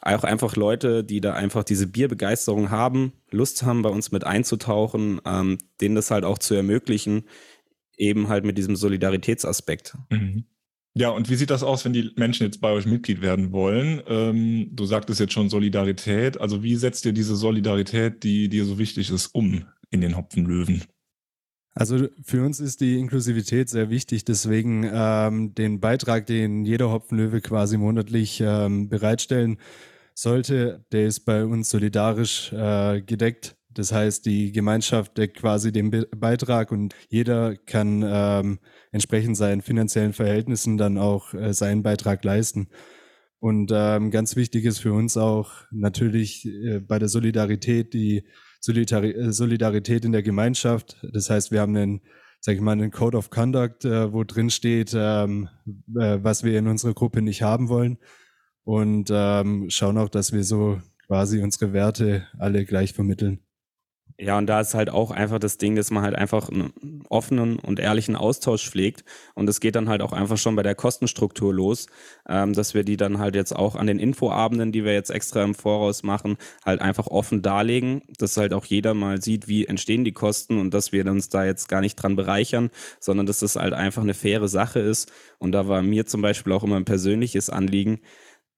auch 0.00 0.24
einfach 0.24 0.56
Leute, 0.56 1.04
die 1.04 1.20
da 1.20 1.34
einfach 1.34 1.64
diese 1.64 1.86
Bierbegeisterung 1.86 2.70
haben, 2.70 3.12
Lust 3.30 3.62
haben, 3.62 3.82
bei 3.82 3.88
uns 3.90 4.12
mit 4.12 4.24
einzutauchen, 4.24 5.20
ähm, 5.24 5.58
denen 5.80 5.94
das 5.94 6.10
halt 6.10 6.24
auch 6.24 6.38
zu 6.38 6.54
ermöglichen, 6.54 7.24
eben 7.96 8.28
halt 8.28 8.44
mit 8.44 8.58
diesem 8.58 8.76
Solidaritätsaspekt. 8.76 9.96
Mhm. 10.10 10.44
Ja, 10.98 11.10
und 11.10 11.28
wie 11.28 11.34
sieht 11.34 11.50
das 11.50 11.62
aus, 11.62 11.84
wenn 11.84 11.92
die 11.92 12.10
Menschen 12.16 12.44
jetzt 12.44 12.62
bei 12.62 12.70
euch 12.70 12.86
Mitglied 12.86 13.20
werden 13.20 13.52
wollen? 13.52 14.02
Ähm, 14.08 14.70
du 14.72 14.86
sagtest 14.86 15.20
jetzt 15.20 15.34
schon 15.34 15.50
Solidarität. 15.50 16.40
Also 16.40 16.62
wie 16.62 16.76
setzt 16.76 17.04
ihr 17.04 17.12
diese 17.12 17.36
Solidarität, 17.36 18.22
die 18.22 18.48
dir 18.48 18.64
so 18.64 18.78
wichtig 18.78 19.10
ist, 19.10 19.26
um 19.34 19.66
in 19.90 20.00
den 20.00 20.16
Hopfenlöwen? 20.16 20.84
Also 21.78 22.08
für 22.22 22.42
uns 22.42 22.58
ist 22.58 22.80
die 22.80 22.98
Inklusivität 22.98 23.68
sehr 23.68 23.90
wichtig, 23.90 24.24
deswegen 24.24 24.88
ähm, 24.90 25.54
den 25.54 25.78
Beitrag, 25.78 26.24
den 26.24 26.64
jeder 26.64 26.90
Hopfenlöwe 26.90 27.42
quasi 27.42 27.76
monatlich 27.76 28.40
ähm, 28.42 28.88
bereitstellen 28.88 29.58
sollte, 30.14 30.86
der 30.90 31.06
ist 31.06 31.26
bei 31.26 31.44
uns 31.44 31.68
solidarisch 31.68 32.50
äh, 32.54 33.02
gedeckt. 33.02 33.56
Das 33.74 33.92
heißt, 33.92 34.24
die 34.24 34.52
Gemeinschaft 34.52 35.18
deckt 35.18 35.36
quasi 35.36 35.70
den 35.70 35.90
Be 35.90 36.08
Beitrag 36.16 36.72
und 36.72 36.94
jeder 37.10 37.56
kann 37.56 38.02
ähm, 38.06 38.58
entsprechend 38.90 39.36
seinen 39.36 39.60
finanziellen 39.60 40.14
Verhältnissen 40.14 40.78
dann 40.78 40.96
auch 40.96 41.34
äh, 41.34 41.52
seinen 41.52 41.82
Beitrag 41.82 42.24
leisten. 42.24 42.68
Und 43.38 43.70
ähm, 43.74 44.10
ganz 44.10 44.34
wichtig 44.34 44.64
ist 44.64 44.78
für 44.78 44.94
uns 44.94 45.18
auch 45.18 45.52
natürlich 45.70 46.46
äh, 46.46 46.80
bei 46.80 46.98
der 46.98 47.08
Solidarität 47.08 47.92
die 47.92 48.24
Solidarität 48.66 50.04
in 50.04 50.12
der 50.12 50.22
Gemeinschaft. 50.22 50.96
Das 51.12 51.30
heißt, 51.30 51.50
wir 51.50 51.60
haben 51.60 51.76
einen, 51.76 52.00
sag 52.40 52.56
ich 52.56 52.60
mal, 52.60 52.72
einen 52.72 52.90
Code 52.90 53.16
of 53.16 53.30
Conduct, 53.30 53.84
äh, 53.84 54.12
wo 54.12 54.24
drin 54.24 54.50
steht, 54.50 54.92
ähm, 54.94 55.48
äh, 55.98 56.18
was 56.22 56.44
wir 56.44 56.58
in 56.58 56.66
unserer 56.66 56.94
Gruppe 56.94 57.22
nicht 57.22 57.42
haben 57.42 57.68
wollen 57.68 57.98
und 58.64 59.10
ähm, 59.12 59.70
schauen 59.70 59.96
auch, 59.96 60.08
dass 60.08 60.32
wir 60.32 60.42
so 60.42 60.80
quasi 61.06 61.40
unsere 61.40 61.72
Werte 61.72 62.26
alle 62.38 62.64
gleich 62.64 62.92
vermitteln. 62.92 63.45
Ja, 64.18 64.38
und 64.38 64.46
da 64.46 64.60
ist 64.62 64.72
halt 64.72 64.88
auch 64.88 65.10
einfach 65.10 65.38
das 65.38 65.58
Ding, 65.58 65.76
dass 65.76 65.90
man 65.90 66.02
halt 66.02 66.14
einfach 66.14 66.48
einen 66.48 67.02
offenen 67.10 67.58
und 67.58 67.78
ehrlichen 67.78 68.16
Austausch 68.16 68.66
pflegt. 68.70 69.04
Und 69.34 69.46
es 69.46 69.60
geht 69.60 69.74
dann 69.76 69.90
halt 69.90 70.00
auch 70.00 70.12
einfach 70.14 70.38
schon 70.38 70.56
bei 70.56 70.62
der 70.62 70.74
Kostenstruktur 70.74 71.52
los, 71.52 71.86
ähm, 72.26 72.54
dass 72.54 72.72
wir 72.72 72.82
die 72.82 72.96
dann 72.96 73.18
halt 73.18 73.34
jetzt 73.34 73.54
auch 73.54 73.76
an 73.76 73.86
den 73.86 73.98
Infoabenden, 73.98 74.72
die 74.72 74.84
wir 74.84 74.94
jetzt 74.94 75.10
extra 75.10 75.44
im 75.44 75.54
Voraus 75.54 76.02
machen, 76.02 76.38
halt 76.64 76.80
einfach 76.80 77.08
offen 77.08 77.42
darlegen, 77.42 78.00
dass 78.18 78.38
halt 78.38 78.54
auch 78.54 78.64
jeder 78.64 78.94
mal 78.94 79.20
sieht, 79.20 79.48
wie 79.48 79.66
entstehen 79.66 80.02
die 80.04 80.12
Kosten 80.12 80.58
und 80.58 80.72
dass 80.72 80.92
wir 80.92 81.04
uns 81.06 81.28
da 81.28 81.44
jetzt 81.44 81.68
gar 81.68 81.82
nicht 81.82 81.96
dran 81.96 82.16
bereichern, 82.16 82.70
sondern 83.00 83.26
dass 83.26 83.40
das 83.40 83.56
halt 83.56 83.74
einfach 83.74 84.02
eine 84.02 84.14
faire 84.14 84.48
Sache 84.48 84.78
ist. 84.80 85.12
Und 85.38 85.52
da 85.52 85.68
war 85.68 85.82
mir 85.82 86.06
zum 86.06 86.22
Beispiel 86.22 86.54
auch 86.54 86.64
immer 86.64 86.76
ein 86.76 86.86
persönliches 86.86 87.50
Anliegen, 87.50 88.00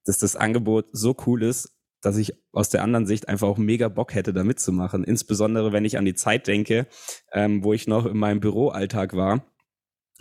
dass 0.05 0.19
das 0.19 0.37
Angebot 0.37 0.87
so 0.93 1.17
cool 1.27 1.43
ist, 1.43 1.78
dass 2.01 2.17
ich 2.17 2.35
aus 2.53 2.69
der 2.69 2.83
anderen 2.83 3.07
Sicht 3.07 3.29
einfach 3.29 3.49
auch 3.49 3.59
mega 3.59 3.89
Bock 3.89 4.15
hätte, 4.15 4.33
da 4.33 4.45
mitzumachen. 4.45 5.05
Insbesondere, 5.05 5.73
wenn 5.73 5.85
ich 5.85 5.99
an 5.99 6.05
die 6.05 6.15
Zeit 6.15 6.47
denke, 6.47 6.87
ähm, 7.33 7.65
wo 7.65 7.73
ich 7.73 7.89
noch 7.89 8.07
in 8.07 8.17
meinem 8.17 8.41
Büroalltag 8.41 9.15
war. 9.15 9.45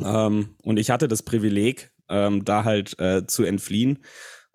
Ähm, 0.03 0.55
und 0.63 0.77
ich 0.77 0.89
hatte 0.89 1.07
das 1.07 1.23
Privileg, 1.23 1.91
ähm, 2.09 2.45
da 2.45 2.63
halt 2.63 2.99
äh, 2.99 3.25
zu 3.27 3.43
entfliehen 3.43 3.99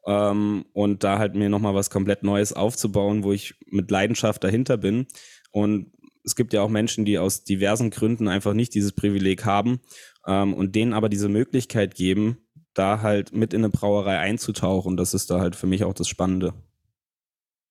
ähm, 0.06 0.64
und 0.72 1.04
da 1.04 1.18
halt 1.18 1.34
mir 1.34 1.48
nochmal 1.48 1.74
was 1.74 1.90
komplett 1.90 2.22
Neues 2.22 2.52
aufzubauen, 2.52 3.24
wo 3.24 3.32
ich 3.32 3.54
mit 3.66 3.90
Leidenschaft 3.90 4.42
dahinter 4.42 4.76
bin. 4.76 5.06
Und 5.50 5.92
es 6.24 6.36
gibt 6.36 6.52
ja 6.52 6.62
auch 6.62 6.68
Menschen, 6.68 7.04
die 7.04 7.18
aus 7.18 7.44
diversen 7.44 7.90
Gründen 7.90 8.28
einfach 8.28 8.54
nicht 8.54 8.74
dieses 8.74 8.92
Privileg 8.92 9.44
haben 9.44 9.80
ähm, 10.26 10.54
und 10.54 10.74
denen 10.74 10.92
aber 10.92 11.08
diese 11.08 11.28
Möglichkeit 11.28 11.94
geben, 11.94 12.38
da 12.74 13.02
halt 13.02 13.32
mit 13.32 13.52
in 13.52 13.62
eine 13.62 13.70
Brauerei 13.70 14.18
einzutauchen. 14.18 14.96
Das 14.96 15.14
ist 15.14 15.30
da 15.30 15.40
halt 15.40 15.56
für 15.56 15.66
mich 15.66 15.84
auch 15.84 15.94
das 15.94 16.08
Spannende. 16.08 16.54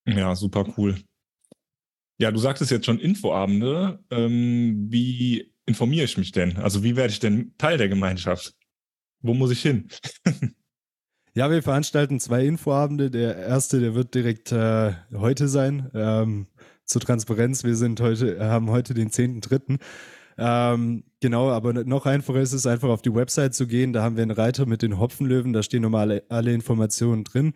Ja, 0.05 0.35
super 0.35 0.65
cool. 0.77 0.97
Ja, 2.19 2.31
du 2.31 2.39
sagtest 2.39 2.71
jetzt 2.71 2.85
schon 2.85 2.99
Infoabende. 2.99 4.03
Ähm, 4.11 4.87
wie 4.89 5.53
informiere 5.65 6.05
ich 6.05 6.17
mich 6.17 6.31
denn? 6.31 6.57
Also 6.57 6.83
wie 6.83 6.95
werde 6.95 7.11
ich 7.11 7.19
denn 7.19 7.55
Teil 7.57 7.77
der 7.77 7.89
Gemeinschaft? 7.89 8.55
Wo 9.21 9.33
muss 9.33 9.51
ich 9.51 9.61
hin? 9.61 9.87
ja, 11.33 11.49
wir 11.49 11.63
veranstalten 11.63 12.19
zwei 12.19 12.45
Infoabende. 12.45 13.09
Der 13.09 13.35
erste, 13.37 13.79
der 13.79 13.95
wird 13.95 14.13
direkt 14.13 14.51
äh, 14.51 14.93
heute 15.13 15.47
sein. 15.47 15.89
Ähm, 15.93 16.47
zur 16.85 17.01
Transparenz, 17.01 17.63
wir 17.63 17.75
sind 17.75 18.01
heute, 18.01 18.39
haben 18.39 18.69
heute 18.69 18.93
den 18.93 19.09
10.3. 19.09 19.79
Ähm, 20.37 21.03
genau, 21.19 21.49
aber 21.49 21.73
noch 21.73 22.05
einfacher 22.05 22.41
ist 22.41 22.53
es 22.53 22.65
einfach 22.65 22.89
auf 22.89 23.01
die 23.01 23.13
Website 23.13 23.53
zu 23.53 23.67
gehen. 23.67 23.93
Da 23.93 24.03
haben 24.03 24.15
wir 24.15 24.23
einen 24.23 24.31
Reiter 24.31 24.65
mit 24.65 24.81
den 24.81 24.99
Hopfenlöwen, 24.99 25.53
da 25.53 25.63
stehen 25.63 25.83
nochmal 25.83 26.01
alle, 26.01 26.23
alle 26.29 26.53
Informationen 26.53 27.23
drin. 27.23 27.53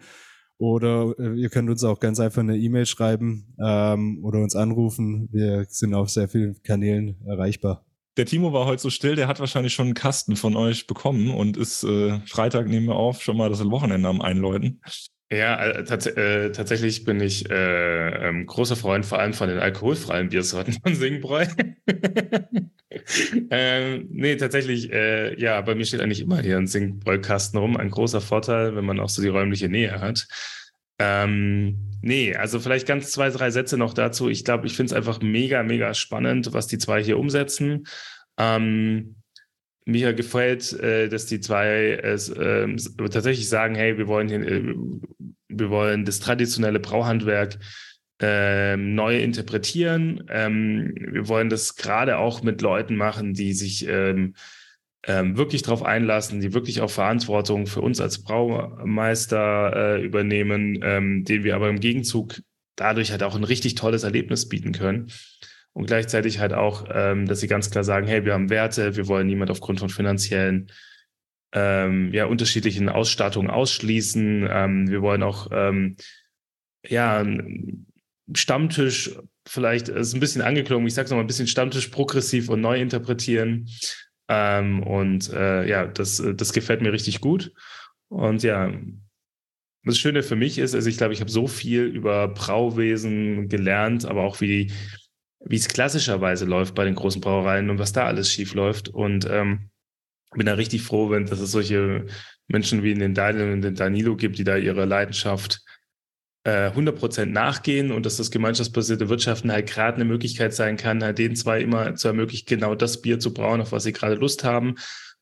Oder 0.57 1.13
äh, 1.19 1.33
ihr 1.35 1.49
könnt 1.49 1.69
uns 1.69 1.83
auch 1.83 1.99
ganz 1.99 2.19
einfach 2.19 2.41
eine 2.41 2.57
E-Mail 2.57 2.85
schreiben 2.85 3.55
ähm, 3.59 4.23
oder 4.23 4.39
uns 4.39 4.55
anrufen. 4.55 5.27
Wir 5.31 5.65
sind 5.67 5.93
auf 5.93 6.09
sehr 6.09 6.29
vielen 6.29 6.61
Kanälen 6.63 7.17
erreichbar. 7.25 7.85
Der 8.17 8.25
Timo 8.25 8.53
war 8.53 8.65
heute 8.65 8.81
so 8.81 8.89
still, 8.89 9.15
der 9.15 9.27
hat 9.27 9.41
wahrscheinlich 9.41 9.73
schon 9.73 9.87
einen 9.87 9.93
Kasten 9.93 10.37
von 10.37 10.55
euch 10.55 10.87
bekommen 10.87 11.31
und 11.31 11.57
ist 11.57 11.83
äh, 11.83 12.21
Freitag 12.27 12.67
nehmen 12.67 12.87
wir 12.87 12.95
auf, 12.95 13.21
schon 13.21 13.35
mal 13.35 13.49
das 13.49 13.63
Wochenende 13.69 14.07
am 14.07 14.21
Einläuten. 14.21 14.79
Ja, 15.35 15.63
äh, 15.63 15.83
tats 15.83 16.05
äh, 16.07 16.51
tatsächlich 16.51 17.03
bin 17.03 17.19
ich 17.19 17.49
äh, 17.49 18.27
ähm, 18.27 18.45
großer 18.45 18.75
Freund 18.75 19.05
vor 19.05 19.19
allem 19.19 19.33
von 19.33 19.49
den 19.49 19.59
alkoholfreien 19.59 20.29
Biersorten 20.29 20.73
von 20.73 20.95
Singbräu. 20.95 21.45
ähm, 23.49 24.07
nee, 24.09 24.35
tatsächlich, 24.37 24.91
äh, 24.91 25.39
ja, 25.39 25.59
bei 25.61 25.75
mir 25.75 25.85
steht 25.85 26.01
eigentlich 26.01 26.21
immer 26.21 26.41
hier 26.41 26.57
ein 26.57 26.67
Singbräu-Kasten 26.67 27.57
rum. 27.57 27.75
Ein 27.77 27.89
großer 27.89 28.21
Vorteil, 28.21 28.75
wenn 28.75 28.85
man 28.85 28.99
auch 28.99 29.09
so 29.09 29.21
die 29.21 29.27
räumliche 29.27 29.67
Nähe 29.67 29.99
hat. 29.99 30.27
Ähm, 30.97 31.91
nee, 32.01 32.33
also 32.35 32.59
vielleicht 32.59 32.87
ganz 32.87 33.11
zwei, 33.11 33.29
drei 33.29 33.51
Sätze 33.51 33.77
noch 33.77 33.93
dazu. 33.93 34.29
Ich 34.29 34.45
glaube, 34.45 34.67
ich 34.67 34.75
finde 34.75 34.91
es 34.91 34.97
einfach 34.97 35.21
mega, 35.21 35.63
mega 35.63 35.93
spannend, 35.93 36.53
was 36.53 36.67
die 36.67 36.77
zwei 36.77 37.03
hier 37.03 37.19
umsetzen. 37.19 37.85
Ähm, 38.37 39.15
mir 39.85 40.13
gefällt, 40.13 40.73
äh, 40.73 41.09
dass 41.09 41.27
die 41.27 41.39
zwei 41.39 41.99
es 42.01 42.29
äh, 42.29 42.67
tatsächlich 43.11 43.47
sagen, 43.47 43.75
hey, 43.75 43.97
wir 43.97 44.07
wollen, 44.07 44.29
äh, 44.29 44.75
wir 45.59 45.69
wollen 45.69 46.05
das 46.05 46.19
traditionelle 46.19 46.79
Brauhandwerk 46.79 47.57
äh, 48.21 48.77
neu 48.77 49.21
interpretieren. 49.21 50.23
Ähm, 50.29 50.93
wir 51.11 51.27
wollen 51.27 51.49
das 51.49 51.75
gerade 51.75 52.17
auch 52.17 52.43
mit 52.43 52.61
Leuten 52.61 52.95
machen, 52.95 53.33
die 53.33 53.53
sich 53.53 53.87
ähm, 53.87 54.35
ähm, 55.07 55.37
wirklich 55.37 55.61
darauf 55.61 55.83
einlassen, 55.83 56.39
die 56.39 56.53
wirklich 56.53 56.81
auch 56.81 56.89
Verantwortung 56.89 57.67
für 57.67 57.81
uns 57.81 58.01
als 58.01 58.23
Braumeister 58.23 59.97
äh, 59.97 60.03
übernehmen, 60.03 60.79
ähm, 60.81 61.23
denen 61.25 61.43
wir 61.43 61.55
aber 61.55 61.69
im 61.69 61.79
Gegenzug 61.79 62.41
dadurch 62.75 63.11
halt 63.11 63.23
auch 63.23 63.35
ein 63.35 63.43
richtig 63.43 63.75
tolles 63.75 64.03
Erlebnis 64.03 64.49
bieten 64.49 64.71
können 64.71 65.11
und 65.73 65.87
gleichzeitig 65.87 66.39
halt 66.39 66.53
auch, 66.53 66.85
ähm, 66.91 67.27
dass 67.27 67.41
sie 67.41 67.47
ganz 67.47 67.69
klar 67.69 67.83
sagen, 67.83 68.07
hey, 68.07 68.25
wir 68.25 68.33
haben 68.33 68.49
Werte, 68.49 68.95
wir 68.95 69.07
wollen 69.07 69.27
niemand 69.27 69.51
aufgrund 69.51 69.79
von 69.79 69.89
finanziellen, 69.89 70.71
ähm, 71.55 72.13
ja, 72.13 72.25
unterschiedlichen 72.25 72.89
Ausstattungen 72.89 73.49
ausschließen. 73.49 74.47
Ähm, 74.49 74.89
wir 74.89 75.01
wollen 75.01 75.23
auch, 75.23 75.47
ähm, 75.51 75.95
ja, 76.87 77.25
Stammtisch 78.33 79.17
vielleicht 79.47 79.87
ist 79.87 80.15
ein 80.15 80.19
bisschen 80.19 80.41
angeklungen, 80.41 80.87
ich 80.87 80.95
sage 80.95 81.05
es 81.05 81.11
nochmal, 81.11 81.23
ein 81.23 81.27
bisschen 81.27 81.47
Stammtisch 81.47 81.87
progressiv 81.89 82.49
und 82.49 82.61
neu 82.61 82.79
interpretieren. 82.79 83.69
Ähm, 84.27 84.81
und 84.81 85.31
äh, 85.31 85.67
ja, 85.67 85.85
das, 85.85 86.21
das 86.35 86.51
gefällt 86.51 86.81
mir 86.81 86.91
richtig 86.91 87.21
gut. 87.21 87.53
Und 88.09 88.41
ja, 88.43 88.73
das 89.83 89.99
Schöne 89.99 90.23
für 90.23 90.35
mich 90.35 90.57
ist, 90.57 90.73
also 90.73 90.89
ich 90.89 90.97
glaube, 90.97 91.13
ich 91.13 91.21
habe 91.21 91.29
so 91.29 91.47
viel 91.47 91.83
über 91.83 92.27
Brauwesen 92.27 93.47
gelernt, 93.47 94.05
aber 94.05 94.23
auch 94.23 94.41
wie 94.41 94.71
wie 95.47 95.57
es 95.57 95.67
klassischerweise 95.67 96.45
läuft 96.45 96.73
bei 96.75 96.85
den 96.85 96.95
großen 96.95 97.21
Brauereien 97.21 97.69
und 97.69 97.77
was 97.77 97.93
da 97.93 98.05
alles 98.05 98.31
schief 98.31 98.55
läuft. 98.55 98.89
Und 98.89 99.27
ähm, 99.29 99.69
bin 100.35 100.45
da 100.45 100.53
richtig 100.53 100.83
froh, 100.83 101.09
wenn 101.09 101.25
dass 101.25 101.39
es 101.39 101.51
solche 101.51 102.05
Menschen 102.47 102.83
wie 102.83 102.91
in 102.91 102.99
den 102.99 103.13
Daniel 103.13 103.51
und 103.51 103.61
den 103.61 103.75
Danilo 103.75 104.15
gibt, 104.15 104.37
die 104.37 104.43
da 104.43 104.57
ihre 104.57 104.85
Leidenschaft 104.85 105.61
äh, 106.43 106.69
100% 106.69 107.25
nachgehen 107.25 107.91
und 107.91 108.05
dass 108.05 108.17
das 108.17 108.31
gemeinschaftsbasierte 108.31 109.09
Wirtschaften 109.09 109.51
halt 109.51 109.67
gerade 109.67 109.95
eine 109.95 110.05
Möglichkeit 110.05 110.53
sein 110.53 110.77
kann, 110.77 111.03
halt 111.03 111.17
den 111.17 111.35
zwei 111.35 111.61
immer 111.61 111.95
zu 111.95 112.07
ermöglichen, 112.07 112.45
genau 112.45 112.75
das 112.75 113.01
Bier 113.01 113.19
zu 113.19 113.33
brauen, 113.33 113.61
auf 113.61 113.71
was 113.71 113.83
sie 113.83 113.93
gerade 113.93 114.15
Lust 114.15 114.43
haben 114.43 114.75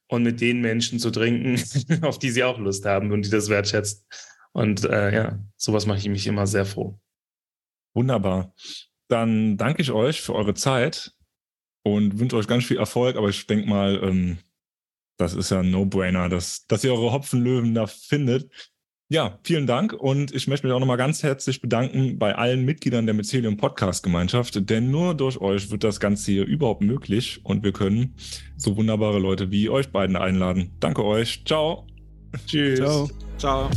und 0.08 0.24
mit 0.24 0.42
den 0.42 0.62
Menschen 0.62 1.00
zu 1.00 1.12
trinken, 1.12 1.62
auf 2.02 2.20
die 2.20 2.32
sie 2.32 2.44
auch 2.44 2.60
Lust 2.60 2.86
haben 2.86 3.12
und 3.12 3.26
die 3.26 3.30
das 3.30 3.50
wertschätzen. 3.50 4.04
Und 4.52 4.84
äh, 4.84 5.14
ja, 5.14 5.40
sowas 5.56 5.86
mache 5.86 6.00
ich 6.00 6.10
mich 6.10 6.28
immer 6.28 6.46
sehr 6.46 6.66
froh. 6.66 7.00
Wunderbar. 7.96 8.54
Dann 9.08 9.58
danke 9.58 9.82
ich 9.82 9.92
euch 9.92 10.22
für 10.22 10.36
eure 10.36 10.54
Zeit 10.54 11.14
und 11.84 12.20
wünsche 12.20 12.36
euch 12.36 12.48
ganz 12.48 12.66
viel 12.66 12.78
Erfolg. 12.78 13.16
Aber 13.16 13.30
ich 13.30 13.48
denke 13.48 13.68
mal, 13.68 14.00
ähm, 14.04 14.38
das 15.18 15.34
ist 15.34 15.52
ja 15.52 15.60
ein 15.60 15.72
No-Brainer, 15.72 16.30
dass, 16.30 16.66
dass 16.68 16.84
ihr 16.84 16.94
eure 16.94 17.12
Hopfenlöwen 17.12 17.74
da 17.74 17.88
findet. 17.88 18.50
Ja, 19.10 19.38
vielen 19.44 19.68
Dank 19.68 19.94
und 19.94 20.34
ich 20.34 20.48
möchte 20.48 20.66
mich 20.66 20.74
auch 20.74 20.80
nochmal 20.80 20.98
ganz 20.98 21.22
herzlich 21.22 21.62
bedanken 21.62 22.18
bei 22.18 22.36
allen 22.36 22.66
Mitgliedern 22.66 23.06
der 23.06 23.14
Mycelium 23.14 23.58
Podcast 23.58 24.02
Gemeinschaft, 24.02 24.70
denn 24.70 24.90
nur 24.90 25.14
durch 25.14 25.40
euch 25.40 25.70
wird 25.70 25.84
das 25.84 26.00
Ganze 26.00 26.32
hier 26.32 26.46
überhaupt 26.46 26.82
möglich 26.82 27.42
und 27.44 27.64
wir 27.64 27.74
können 27.74 28.16
so 28.58 28.76
wunderbare 28.76 29.20
Leute 29.20 29.52
wie 29.52 29.70
euch 29.70 29.92
beiden 29.92 30.16
einladen. 30.16 30.72
Danke 30.80 31.04
euch. 31.06 31.44
Ciao. 31.46 31.86
Tschüss. 32.48 32.80
Ciao. 32.80 33.10
Ciao. 33.38 33.70